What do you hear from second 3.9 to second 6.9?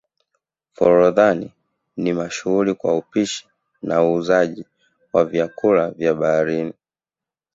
uuzaji wa vyakupa vya bahari